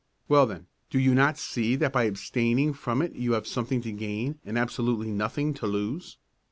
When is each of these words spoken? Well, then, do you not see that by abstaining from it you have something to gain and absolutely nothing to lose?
Well, 0.27 0.47
then, 0.47 0.65
do 0.89 0.97
you 0.97 1.13
not 1.13 1.37
see 1.37 1.75
that 1.75 1.93
by 1.93 2.05
abstaining 2.05 2.73
from 2.73 3.03
it 3.03 3.13
you 3.13 3.33
have 3.33 3.45
something 3.45 3.81
to 3.81 3.91
gain 3.91 4.39
and 4.43 4.57
absolutely 4.57 5.11
nothing 5.11 5.53
to 5.53 5.67
lose? 5.67 6.17